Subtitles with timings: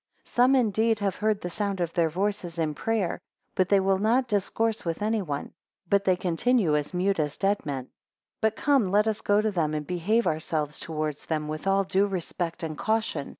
[0.23, 3.19] 18 Some, indeed, have heard the sound of their voices in prayer,
[3.53, 5.51] but they will not discourse with anyone,
[5.87, 7.83] but they continue as mute as dead men.
[8.41, 11.83] 19 But come, let us go to them, and behave ourselves towards them with all
[11.83, 13.29] due respect and caution.